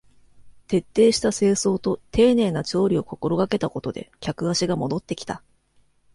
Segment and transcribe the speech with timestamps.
[0.67, 5.43] 徹底した清掃と丁寧な調理を心がけたことで客足が戻ってきた